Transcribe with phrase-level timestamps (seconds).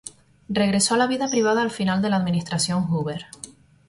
[0.49, 3.27] Regresó a la vida privada al final de la administración Hoover.